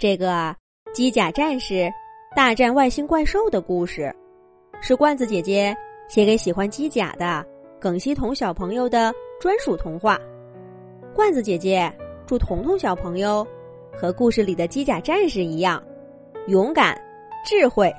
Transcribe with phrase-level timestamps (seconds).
[0.00, 0.56] 这个
[0.94, 1.92] 机甲战士
[2.34, 4.10] 大战外星怪兽的故事，
[4.80, 5.76] 是罐子姐姐
[6.08, 7.44] 写给喜欢机甲的
[7.78, 10.18] 耿希彤小朋友的专属童话。
[11.14, 11.92] 罐子姐姐
[12.26, 13.46] 祝彤彤小朋友
[13.94, 15.82] 和故事里的机甲战士一样，
[16.46, 16.98] 勇敢、
[17.44, 17.92] 智慧。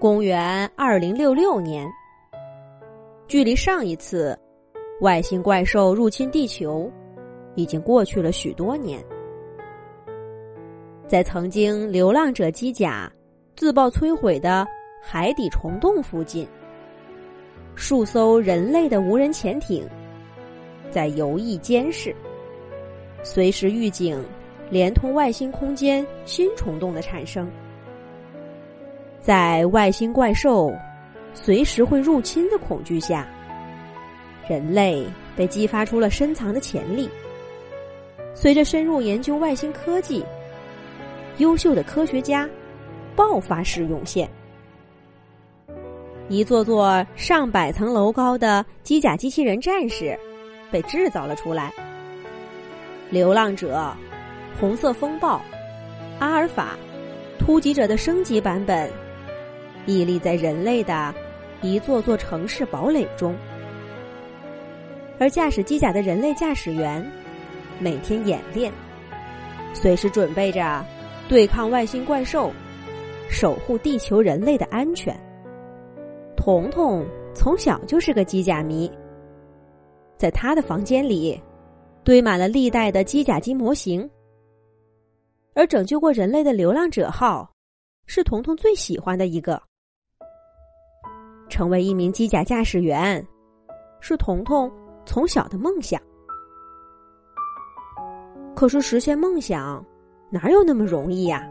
[0.00, 1.88] 公元二零六六年，
[3.28, 4.36] 距离上一次
[5.00, 6.90] 外星怪兽入侵地球
[7.54, 9.00] 已经过去了许多年。
[11.08, 13.10] 在曾经流浪者机甲
[13.54, 14.66] 自爆摧毁的
[15.00, 16.46] 海底虫洞附近，
[17.76, 19.86] 数艘人类的无人潜艇
[20.90, 22.14] 在游弋监视，
[23.22, 24.20] 随时预警
[24.68, 27.48] 连通外星空间新虫洞的产生。
[29.20, 30.72] 在外星怪兽
[31.34, 33.28] 随时会入侵的恐惧下，
[34.48, 37.08] 人类被激发出了深藏的潜力。
[38.34, 40.22] 随着深入研究外星科技，
[41.38, 42.48] 优秀的科学家
[43.14, 44.28] 爆发式涌现，
[46.28, 50.18] 一座座上百层楼高的机甲机器人战士
[50.70, 51.72] 被制造了出来。
[53.10, 53.92] 流浪者、
[54.58, 55.40] 红色风暴、
[56.18, 56.76] 阿尔法、
[57.38, 58.90] 突击者的升级版本。
[59.84, 61.14] 屹立在人类的
[61.62, 63.36] 一座座城市堡垒中，
[65.20, 67.08] 而驾驶机甲的人类驾驶员
[67.78, 68.72] 每天演练，
[69.72, 70.84] 随时准备着
[71.28, 72.52] 对抗外星怪兽，
[73.28, 75.14] 守护地球人类的安全。
[76.36, 78.88] 彤彤从小就是个机甲迷，
[80.16, 81.40] 在他的房间里
[82.04, 84.08] 堆满了历代的机甲机模型，
[85.54, 87.50] 而拯救过人类的流浪者号
[88.06, 89.60] 是彤彤最喜欢的一个。
[91.48, 93.24] 成为一名机甲驾驶员，
[94.00, 94.70] 是彤彤
[95.04, 96.00] 从小的梦想。
[98.54, 99.84] 可是实现梦想
[100.30, 101.48] 哪有那么容易呀？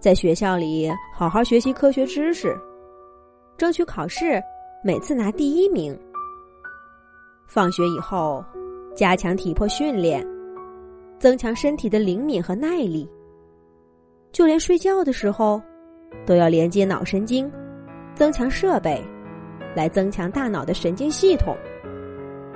[0.00, 2.56] 在学校里好好学习科学知识，
[3.56, 4.40] 争取考试
[4.82, 5.98] 每次拿第一名。
[7.46, 8.44] 放学以后，
[8.94, 10.26] 加强体魄训练，
[11.18, 13.08] 增强身体的灵敏和耐力。
[14.32, 15.60] 就连睡觉的时候，
[16.24, 17.50] 都要连接脑神经。
[18.14, 19.02] 增强设备，
[19.76, 21.56] 来增强大脑的神经系统，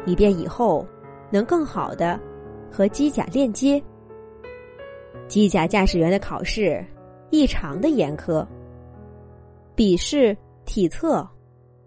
[0.07, 0.87] 以便以后
[1.31, 2.19] 能更好的
[2.71, 3.83] 和机甲链接。
[5.29, 6.85] 机甲驾驶员的考试
[7.31, 8.47] 异常的严苛，
[9.75, 11.29] 笔试、体测，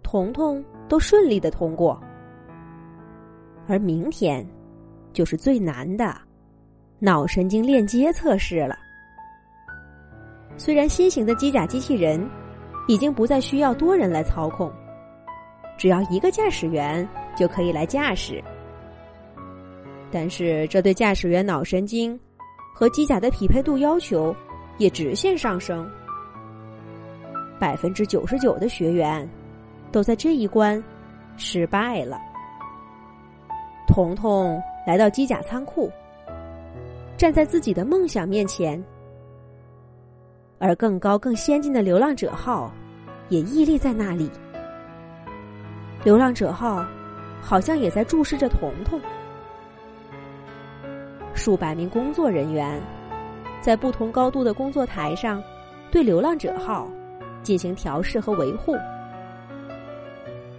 [0.02, 2.02] 彤彤都顺利的通过。
[3.68, 4.46] 而明天
[5.12, 6.16] 就是最难的
[6.98, 8.76] 脑神经链接测试了。
[10.56, 12.28] 虽然新型的机甲机器人。
[12.88, 14.72] 已经不再需要多人来操控，
[15.76, 17.04] 只要一个驾驶员
[17.34, 18.40] 就可以来驾驶。
[20.08, 22.16] 但是，这对驾驶员脑神经
[22.78, 24.36] 和机甲的匹配度要求
[24.76, 25.90] 也直线上升。
[27.58, 29.26] 百分之九十九的学员
[29.90, 30.82] 都在这一关
[31.38, 32.20] 失败了。
[33.88, 35.90] 彤彤来到机甲仓库，
[37.16, 38.82] 站在自己的梦想面前。
[40.58, 42.70] 而更高、更先进的流浪者号
[43.30, 44.30] 也屹立在那里。
[46.04, 46.84] 流浪者号
[47.40, 49.00] 好像也在注视着彤彤。
[51.36, 52.80] 数百名工作人员
[53.60, 55.42] 在不同高度的工作台上
[55.90, 56.88] 对流浪者号
[57.42, 58.74] 进行调试和维护。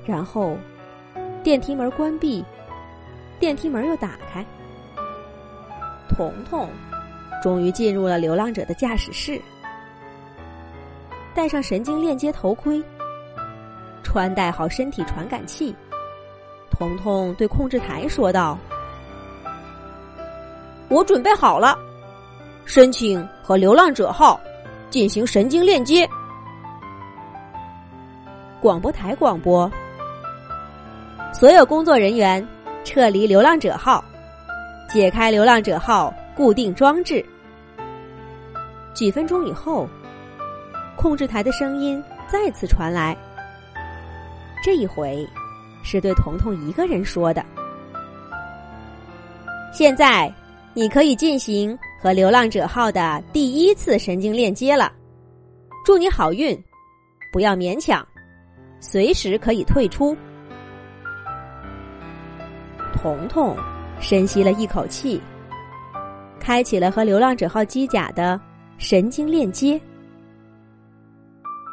[0.05, 0.55] 然后，
[1.43, 2.45] 电梯门关闭，
[3.39, 4.45] 电梯门又打开，
[6.07, 6.69] 彤彤
[7.44, 9.41] 终于进入了流浪者的驾驶室。
[11.33, 12.81] 戴上神经链接头盔，
[14.01, 15.75] 穿戴好身体传感器，
[16.71, 18.57] 彤彤对控制台说道
[20.90, 21.78] ：“我准备好了，
[22.66, 24.40] 申请和流浪者号
[24.90, 26.08] 进行神经链接。”
[28.62, 29.70] 广播台广播
[31.34, 32.46] ：“所有工作人员
[32.84, 34.03] 撤离流浪者号，
[34.90, 37.25] 解开流浪者号固定装置。”
[38.94, 39.88] 几分钟以后。
[41.00, 43.16] 控制台的声音再次传来，
[44.63, 45.24] 这一回
[45.83, 47.45] 是对彤彤一个人说的。
[49.72, 50.33] 现在
[50.77, 54.94] 你可以进行和流浪者号的第一次神经链接了，
[55.83, 56.56] 祝你好运，
[57.33, 58.07] 不要勉强，
[58.79, 60.15] 随时可以退出。
[62.94, 63.57] 彤彤
[64.00, 65.19] 深吸了一口气，
[66.39, 68.39] 开启了和流浪者号机甲的
[68.77, 69.81] 神经链接。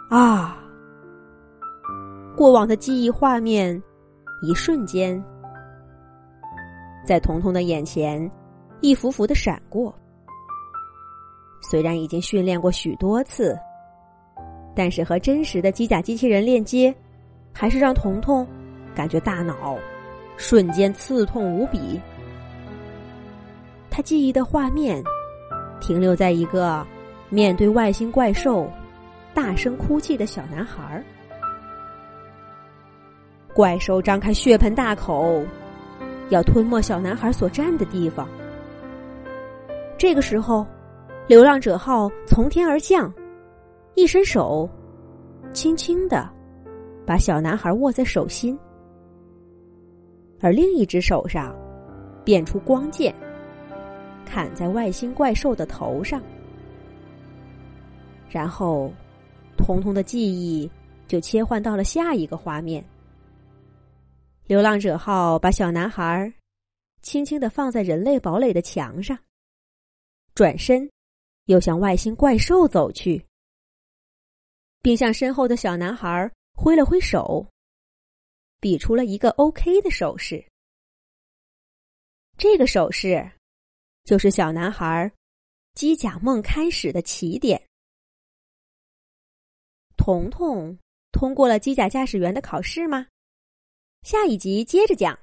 [0.08, 0.56] 啊！
[2.34, 3.82] 过往的记忆画面，
[4.40, 5.22] 一瞬间
[7.04, 8.30] 在彤彤的眼前
[8.84, 9.94] 一幅幅的闪过。
[11.62, 13.58] 虽然已经训练过许多次，
[14.76, 16.94] 但是和真实的机甲机器人链接，
[17.50, 18.46] 还是让彤彤
[18.94, 19.78] 感觉大脑
[20.36, 21.98] 瞬间刺痛无比。
[23.88, 25.02] 他记忆的画面
[25.80, 26.86] 停留在一个
[27.30, 28.70] 面对外星怪兽
[29.32, 31.02] 大声哭泣的小男孩儿
[33.54, 35.42] 怪兽张开血盆大口，
[36.28, 38.28] 要吞没小男孩所站的地方。
[40.04, 40.66] 这个时候，
[41.26, 43.10] 流浪者号从天而降，
[43.94, 44.68] 一伸手，
[45.50, 46.30] 轻轻的
[47.06, 48.54] 把小男孩握在手心，
[50.42, 51.56] 而另一只手上
[52.22, 53.14] 变出光剑，
[54.26, 56.22] 砍在外星怪兽的头上。
[58.28, 58.92] 然后，
[59.56, 60.70] 彤彤的记忆
[61.08, 62.84] 就切换到了下一个画面。
[64.46, 66.30] 流浪者号把小男孩
[67.00, 69.16] 轻轻的放在人类堡垒的墙上，
[70.34, 70.90] 转身
[71.44, 73.24] 又向外星怪兽走去，
[74.82, 77.46] 并向身后的小男孩挥了挥手，
[78.60, 80.44] 比出了一个 OK 的手势。
[82.36, 83.30] 这个手势
[84.02, 85.12] 就是小男孩
[85.74, 87.64] 机甲梦开始的起点。
[89.96, 90.76] 彤彤
[91.12, 93.06] 通过了机甲驾驶员的考试吗？
[94.02, 95.16] 下一集接着讲。